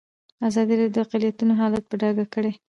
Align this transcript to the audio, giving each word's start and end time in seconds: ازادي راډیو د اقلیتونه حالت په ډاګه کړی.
ازادي 0.47 0.73
راډیو 0.77 0.93
د 0.95 0.97
اقلیتونه 1.05 1.53
حالت 1.61 1.83
په 1.87 1.95
ډاګه 2.01 2.25
کړی. 2.33 2.51